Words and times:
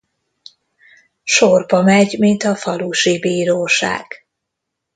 Sorba 1.23 1.81
megy, 1.83 2.19
mint 2.19 2.43
a 2.43 2.55
falusi 2.55 3.19
bíróság. 3.19 4.25